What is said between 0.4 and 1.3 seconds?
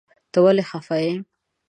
ولی خپه یی؟